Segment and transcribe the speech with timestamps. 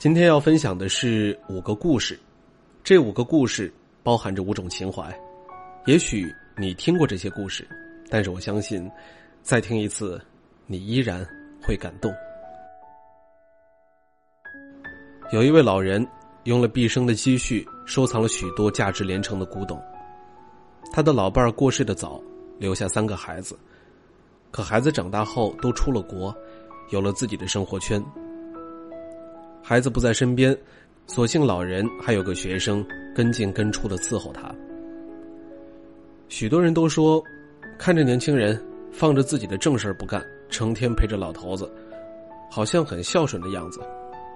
[0.00, 2.18] 今天要分享的是五个故事，
[2.82, 3.70] 这五个故事
[4.02, 5.14] 包含着五种情怀。
[5.84, 7.68] 也许你听过这些故事，
[8.08, 8.90] 但是我相信，
[9.42, 10.18] 再听一次，
[10.64, 11.22] 你依然
[11.62, 12.10] 会感动。
[15.32, 16.08] 有一位老人
[16.44, 19.78] 用了毕生的积蓄收藏了许多价值连城的古董。
[20.90, 22.18] 他的老伴儿过世的早，
[22.58, 23.54] 留下三个孩子，
[24.50, 26.34] 可孩子长大后都出了国，
[26.88, 28.02] 有了自己的生活圈。
[29.62, 30.56] 孩子不在身边，
[31.06, 34.52] 所幸老人还有个学生跟进跟出的伺候他。
[36.28, 37.22] 许多人都说，
[37.78, 38.60] 看着年轻人
[38.90, 41.70] 放着自己的正事不干，成天陪着老头子，
[42.50, 43.80] 好像很孝顺的样子。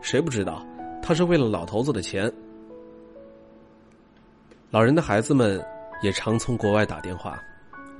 [0.00, 0.64] 谁不知道，
[1.02, 2.32] 他是为了老头子的钱。
[4.70, 5.64] 老人的孩子们
[6.02, 7.42] 也常从国外打电话，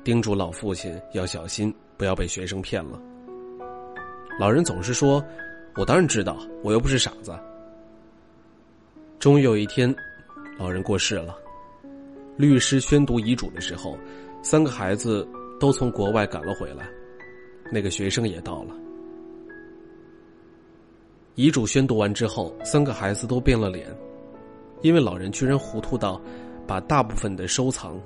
[0.04, 3.00] 叮嘱老父亲要小心，不要被学生骗了。
[4.38, 5.24] 老人总是说。
[5.76, 7.38] 我当然知道，我又不是傻子。
[9.18, 9.94] 终于有一天，
[10.58, 11.36] 老人过世了。
[12.36, 13.98] 律师宣读遗嘱的时候，
[14.42, 15.26] 三个孩子
[15.60, 16.88] 都从国外赶了回来，
[17.70, 18.74] 那个学生也到了。
[21.34, 23.86] 遗嘱宣读完之后，三个孩子都变了脸，
[24.80, 26.18] 因为老人居然糊涂到
[26.66, 28.00] 把大部分的收藏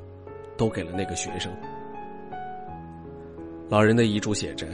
[0.57, 1.53] 都给了那个学生。
[3.69, 4.67] 老人的遗嘱写着：“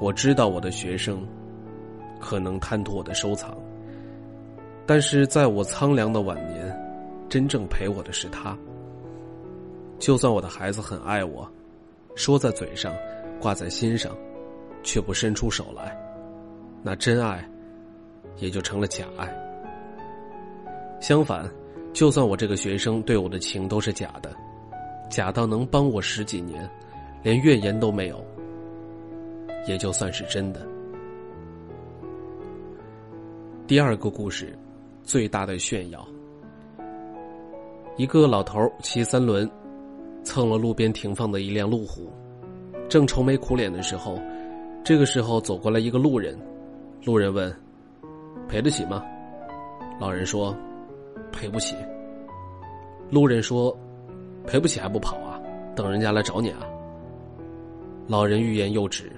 [0.00, 1.26] 我知道我的学生。”
[2.20, 3.56] 可能贪图我的收藏，
[4.86, 6.74] 但是在我苍凉的晚年，
[7.28, 8.56] 真正陪我的是他。
[9.98, 11.48] 就算我的孩子很爱我，
[12.14, 12.94] 说在嘴上，
[13.40, 14.14] 挂在心上，
[14.82, 15.96] 却不伸出手来，
[16.82, 17.48] 那真爱
[18.36, 19.26] 也就成了假爱。
[21.00, 21.48] 相反，
[21.92, 24.34] 就算我这个学生对我的情都是假的，
[25.10, 26.68] 假到能帮我十几年，
[27.22, 28.24] 连怨言都没有，
[29.66, 30.60] 也就算是真的。
[33.66, 34.56] 第二个故事，
[35.02, 36.06] 最大的炫耀。
[37.96, 39.50] 一个老头骑三轮，
[40.22, 42.08] 蹭了路边停放的一辆路虎，
[42.88, 44.20] 正愁眉苦脸的时候，
[44.84, 46.38] 这个时候走过来一个路人。
[47.04, 47.52] 路人问
[48.48, 49.04] ：“赔得起吗？”
[49.98, 50.56] 老人说
[51.32, 51.74] ：“赔不起。”
[53.10, 53.76] 路人说
[54.46, 55.42] ：“赔不起还不跑啊？
[55.74, 56.60] 等人家来找你啊？”
[58.06, 59.10] 老人欲言又止，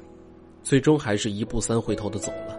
[0.63, 2.58] 最终还是一步三回头的走了。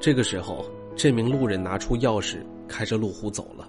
[0.00, 0.64] 这个时候，
[0.96, 3.68] 这名路人拿出钥匙，开着路虎走了。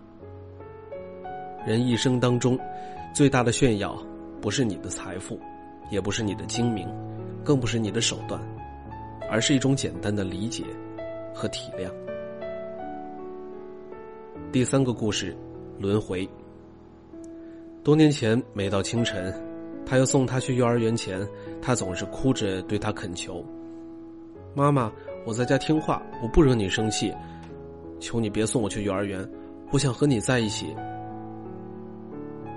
[1.68, 2.58] 人一生当中，
[3.14, 4.02] 最大的炫耀，
[4.40, 5.38] 不是你的财富，
[5.92, 6.88] 也不是你的精明，
[7.44, 8.42] 更不是你的手段，
[9.30, 10.64] 而是一种简单的理解
[11.34, 11.92] 和体谅。
[14.54, 15.36] 第三个故事，
[15.78, 16.28] 轮回。
[17.84, 19.34] 多年前，每到清晨，
[19.86, 21.28] 他要送他去幼儿园前，
[21.62, 23.44] 他总是哭着对他恳求
[24.56, 24.90] ：“妈妈。”
[25.24, 27.14] 我在家听话，我不惹你生气，
[28.00, 29.28] 求你别送我去幼儿园，
[29.72, 30.76] 我想和你在一起。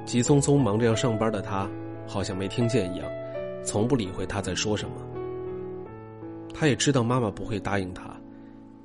[0.07, 1.69] 急匆匆忙着要上班的他，
[2.07, 3.11] 好像没听见一样，
[3.63, 4.97] 从不理会他在说什么。
[6.55, 8.11] 他也知道妈妈不会答应他，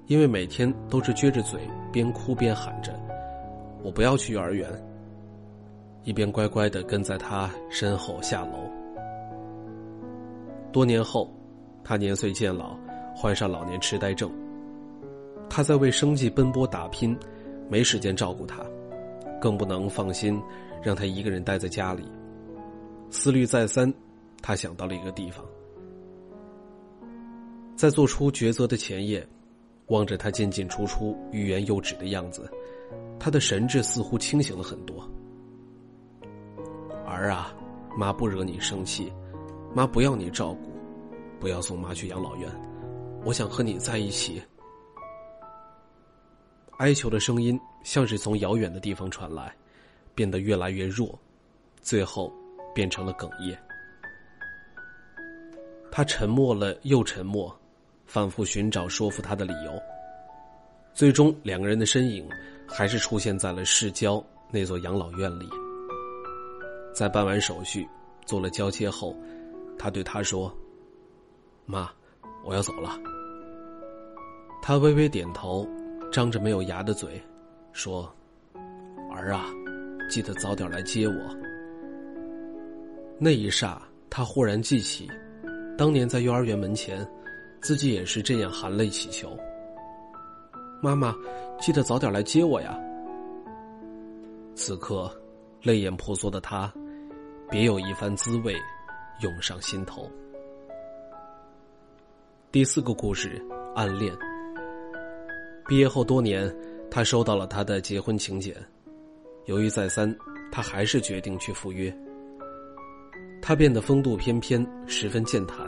[0.07, 1.61] 因为每天都是撅着嘴，
[1.91, 2.93] 边哭边喊着
[3.81, 4.69] ：“我不要去幼儿园。”
[6.03, 8.69] 一边乖乖的跟在他身后下楼。
[10.71, 11.33] 多年后，
[11.83, 12.77] 他年岁渐老。
[13.21, 14.31] 患上老年痴呆症，
[15.49, 17.19] 他在为生计奔波打拼，
[17.67, 18.63] 没时间照顾他，
[19.41, 20.41] 更不能放心
[20.81, 22.05] 让他一个人待在家里。
[23.09, 23.93] 思虑再三，
[24.41, 25.43] 他想到了一个地方。
[27.75, 29.27] 在做出抉择的前夜，
[29.87, 32.49] 望着他进进出出、欲言又止的样子，
[33.19, 35.05] 他的神志似乎清醒了很多。
[37.05, 37.53] 儿啊，
[37.97, 39.11] 妈不惹你生气，
[39.75, 40.71] 妈不要你照顾，
[41.37, 42.49] 不要送妈去养老院。
[43.23, 44.41] 我想和你在一起。
[46.77, 49.53] 哀求的声音像是从遥远的地方传来，
[50.15, 51.17] 变得越来越弱，
[51.81, 52.33] 最后
[52.73, 53.59] 变成了哽咽。
[55.91, 57.53] 他沉默了又沉默，
[58.05, 59.81] 反复寻找说服他的理由。
[60.93, 62.27] 最终，两个人的身影
[62.67, 65.49] 还是出现在了市郊那座养老院里。
[66.93, 67.87] 在办完手续、
[68.25, 69.15] 做了交接后，
[69.77, 70.55] 他对他说
[71.65, 71.91] ：“妈。”
[72.43, 72.97] 我要走了。
[74.61, 75.67] 他微微点头，
[76.11, 77.21] 张着没有牙的嘴，
[77.71, 78.11] 说
[79.11, 79.45] ：“儿啊，
[80.09, 81.13] 记得早点来接我。”
[83.17, 83.77] 那一霎，
[84.09, 85.09] 他忽然记起，
[85.77, 87.07] 当年在幼儿园门前，
[87.61, 89.37] 自己也是这样含泪乞求
[90.81, 91.15] ：“妈妈，
[91.59, 92.79] 记得早点来接我呀。”
[94.55, 95.09] 此刻，
[95.63, 96.71] 泪眼婆娑的他，
[97.49, 98.55] 别有一番滋味，
[99.21, 100.09] 涌上心头。
[102.51, 103.39] 第四个故事，
[103.75, 104.11] 暗恋。
[105.67, 106.51] 毕业后多年，
[106.89, 108.55] 他收到了他的结婚请柬，
[109.45, 110.17] 犹豫再三，
[110.51, 111.95] 他还是决定去赴约。
[113.39, 115.63] 他变得风度翩翩，十分健谈，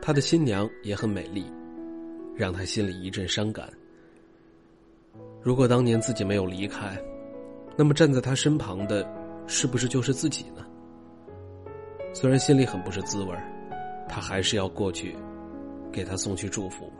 [0.00, 1.44] 他的新娘也很美丽，
[2.34, 3.68] 让他心里一阵伤感。
[5.42, 6.98] 如果当年自己没有离开，
[7.76, 9.06] 那么站在他身旁的，
[9.46, 10.64] 是不是就是自己呢？
[12.14, 13.36] 虽然心里很不是滋味
[14.08, 15.14] 他还是要过去，
[15.92, 16.90] 给他送去祝福。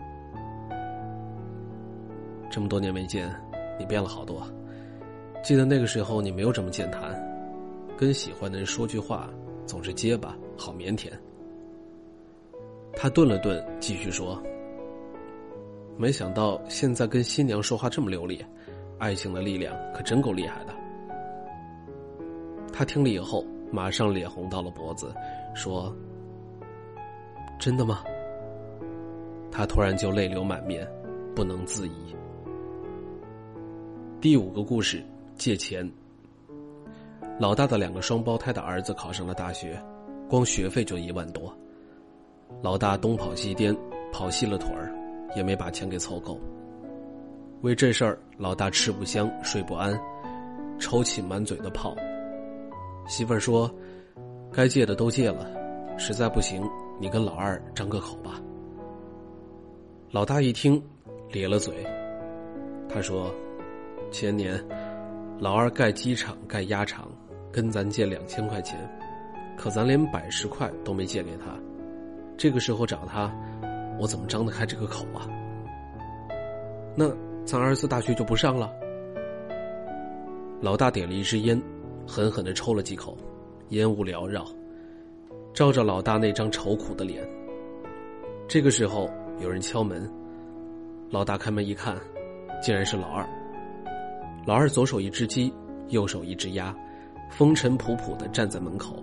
[2.51, 3.35] 这么多年没见，
[3.79, 4.47] 你变了好多。
[5.43, 7.19] 记得那个时候你没有这么健谈，
[7.97, 9.29] 跟喜欢的人说句话
[9.67, 11.11] 总是结巴，好腼腆。
[12.95, 14.41] 他顿了顿，继续说
[15.97, 18.45] ：“没想到现在跟新娘说话这么流利，
[18.99, 20.75] 爱情的力量可真够厉害的。”
[22.71, 25.13] 他听了以后，马上脸红到了脖子，
[25.55, 25.91] 说
[27.59, 28.05] ：“真的吗？”
[29.53, 30.89] 他突然就泪流满面，
[31.37, 32.17] 不能自已。
[34.19, 35.05] 第五个故事，
[35.37, 35.89] 借钱。
[37.39, 39.79] 老大的两个双胞胎的儿子考上了大学，
[40.29, 41.55] 光学费就一万多。
[42.63, 43.77] 老大东跑西颠，
[44.11, 44.91] 跑细了腿儿，
[45.37, 46.41] 也没把钱给凑够。
[47.61, 49.99] 为这事儿，老大吃不香，睡不安，
[50.79, 51.95] 抽起满嘴的泡。
[53.07, 53.71] 媳妇儿说
[54.53, 55.47] ：“该借的都借了，
[55.99, 56.63] 实在不行，
[57.01, 58.41] 你跟老二张个口吧。”
[60.13, 60.79] 老大一听，
[61.31, 61.73] 咧了嘴，
[62.87, 63.35] 他说。
[64.11, 64.63] 前年，
[65.39, 67.11] 老二盖机场、盖鸭场，
[67.51, 68.79] 跟咱借两千块钱，
[69.57, 71.59] 可咱连百十块都没借给他。
[72.37, 73.35] 这个时候找他，
[73.99, 75.25] 我怎么张得开这个口啊？
[76.95, 77.11] 那
[77.47, 78.71] 咱儿子大学就不上了。
[80.61, 81.59] 老大点了一支烟，
[82.07, 83.17] 狠狠的抽了几口，
[83.71, 84.45] 烟雾缭绕，
[85.55, 87.27] 照着老大那张愁苦的脸。
[88.47, 90.09] 这个时候有人敲门，
[91.11, 91.97] 老大开门一看，
[92.63, 93.27] 竟然是老二。
[94.47, 95.53] 老二左手一只鸡，
[95.89, 96.75] 右手一只鸭，
[97.31, 99.03] 风尘仆仆的站在门口。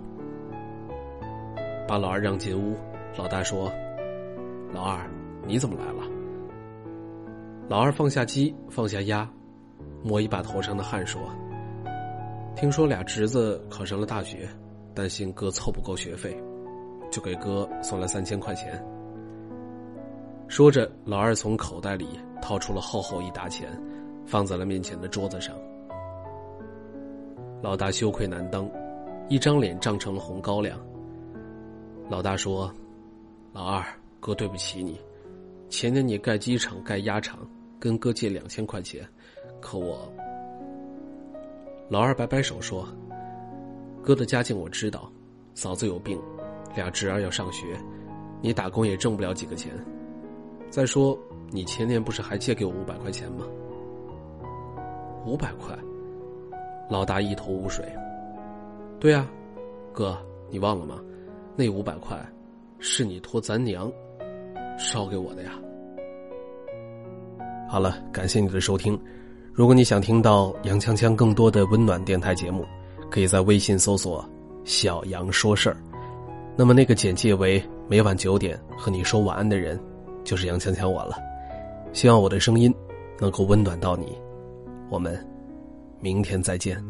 [1.86, 2.76] 把老二让进屋，
[3.16, 3.70] 老大说
[4.72, 5.10] ：“老二，
[5.46, 6.04] 你怎么来了？”
[7.68, 9.28] 老二放下鸡，放下鸭，
[10.02, 11.20] 摸一把头上的汗，说
[12.54, 14.48] ：“听说俩侄子考上了大学，
[14.94, 16.36] 担心哥凑不够学费，
[17.10, 18.82] 就给哥送了三千块钱。”
[20.50, 22.08] 说着，老二从口袋里
[22.42, 23.70] 掏出了厚厚一沓钱。
[24.26, 25.56] 放在了面前的桌子上，
[27.60, 28.70] 老大羞愧难当，
[29.28, 30.78] 一张脸涨成了红高粱。
[32.08, 32.72] 老大说
[33.52, 33.84] ：“老二，
[34.20, 35.00] 哥对不起你，
[35.68, 37.40] 前年你盖机场、盖鸭场，
[37.80, 39.04] 跟哥借两千块钱，
[39.60, 40.08] 可我……”
[41.90, 42.86] 老二摆摆手说
[44.00, 45.10] ：“哥的家境我知道，
[45.54, 46.20] 嫂子有病，
[46.76, 47.76] 俩侄儿要上学，
[48.40, 49.72] 你打工也挣不了几个钱。
[50.70, 51.18] 再说，
[51.50, 53.44] 你前年不是还借给我五百块钱吗？”
[55.26, 55.76] 五百块，
[56.88, 57.84] 老大一头雾水。
[58.98, 59.28] 对啊，
[59.92, 60.16] 哥，
[60.48, 60.98] 你忘了吗？
[61.56, 62.16] 那五百块，
[62.78, 63.92] 是你托咱娘
[64.78, 65.52] 捎给我的呀。
[67.68, 68.98] 好了，感谢你的收听。
[69.52, 72.64] 如果你想听到杨锵锵更多的温暖电台节目，
[73.10, 74.24] 可以在微信搜索
[74.64, 75.76] “小杨说事儿”。
[76.56, 79.78] 那么那个简介为每晚九点和你说晚安的人，
[80.30, 81.16] 就是杨锵锵我了。
[81.92, 82.72] 希望我的声音
[83.18, 84.16] 能够温暖到你。
[84.88, 85.18] 我们
[85.98, 86.80] 明天再见。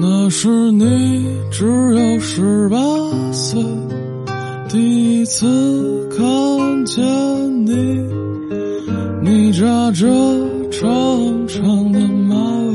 [0.00, 2.76] 那是你只有十八
[3.32, 3.60] 岁，
[4.68, 5.46] 第一次
[6.10, 7.02] 看见
[7.66, 7.72] 你。
[9.22, 10.06] 你扎着
[10.70, 12.74] 长长的马尾，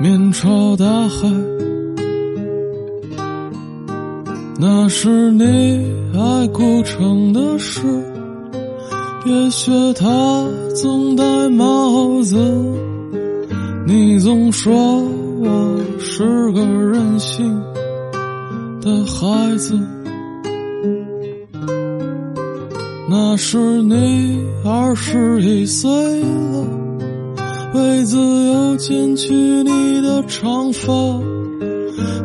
[0.00, 1.28] 面朝大海。
[4.58, 5.44] 那是你
[6.14, 7.80] 爱古城的事，
[9.24, 12.36] 别学他总戴帽子。
[13.86, 14.72] 你总说
[15.40, 17.60] 我是个任性
[18.80, 19.76] 的孩子。
[23.28, 26.64] 那是你二十一岁了，
[27.74, 30.92] 为自由剪去你的长发。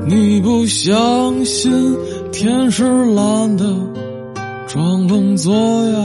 [0.05, 1.97] 你不相信
[2.31, 2.83] 天是
[3.15, 3.75] 蓝的，
[4.67, 5.99] 装聋作哑。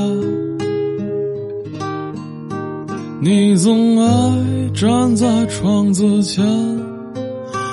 [3.21, 6.43] 你总爱站在窗子前，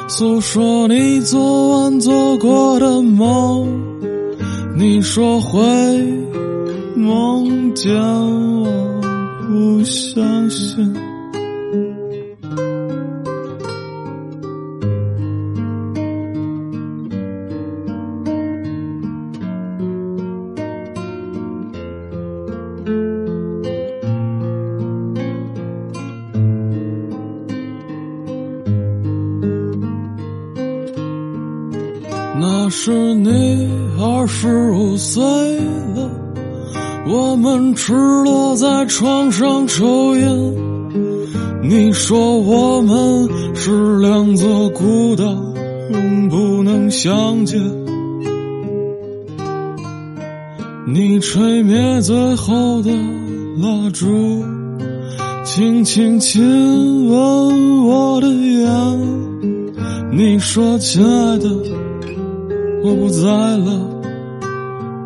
[0.10, 3.66] 诉说你昨晚做过的梦。
[4.78, 5.64] 你说会。
[6.96, 9.02] 梦见我
[9.48, 10.94] 不相信。
[32.40, 33.70] 那是你
[34.00, 35.24] 二十五岁，
[37.34, 40.54] 我们赤裸在床上抽烟。
[41.64, 45.24] 你说我们是两座孤岛，
[45.90, 47.60] 永不能相见。
[50.86, 52.92] 你吹灭最后的
[53.58, 54.46] 蜡烛，
[55.44, 58.70] 轻轻亲吻我的眼。
[60.12, 61.50] 你说，亲爱的。
[62.84, 63.90] 我不在了，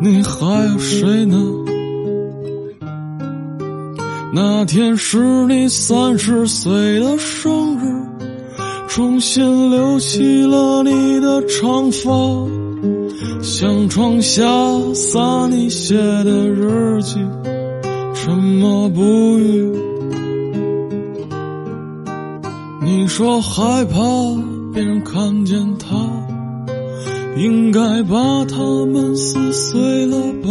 [0.02, 1.42] 你还有谁呢？
[4.30, 8.06] 那天是你三十岁的生日，
[8.86, 12.10] 重新留起了你的长发，
[13.42, 14.44] 向窗下
[14.94, 17.18] 洒你写的日记，
[18.14, 19.02] 沉默不
[19.38, 19.72] 语。
[22.82, 23.98] 你说害怕
[24.74, 25.96] 别人看见他。
[27.36, 30.48] 应该把它们撕碎了吧？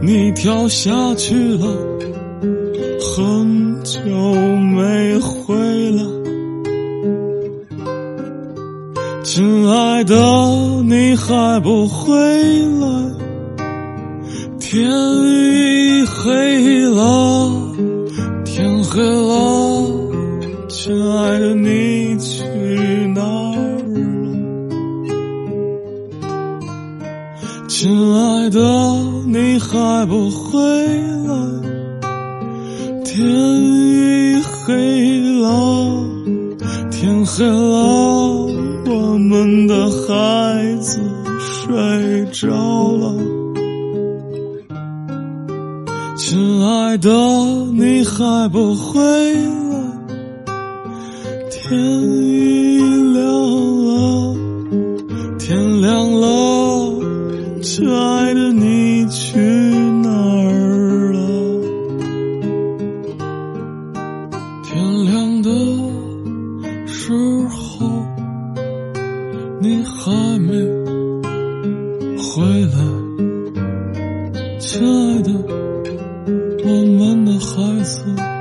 [0.00, 1.66] 你跳下去了，
[3.02, 5.56] 很久没回
[5.90, 6.04] 来。
[9.24, 10.14] 亲爱的，
[10.84, 12.14] 你还不回
[12.80, 12.86] 来？
[14.60, 15.81] 天已
[41.64, 42.48] 睡着
[42.96, 43.14] 了。
[46.16, 47.08] 亲爱的，
[47.72, 50.50] 你还不回来？
[51.50, 52.78] 天已
[53.12, 53.22] 亮
[53.84, 54.34] 了，
[55.38, 57.00] 天亮了。
[57.62, 61.20] 亲爱的，你去哪儿了？
[64.64, 65.48] 天亮的
[66.88, 67.12] 时
[67.48, 67.86] 候，
[69.60, 70.56] 你还没
[72.22, 72.78] 回来。
[74.60, 75.30] 亲爱的，
[76.64, 78.31] 我们的孩子。